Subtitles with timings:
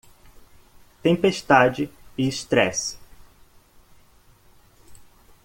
[1.03, 2.97] Tempestade e estresse.